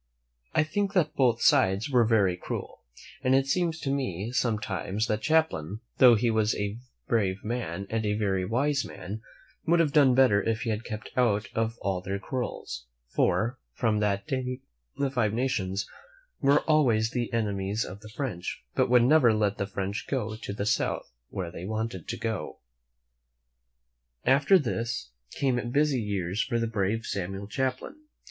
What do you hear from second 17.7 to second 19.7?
of the French, and would never let the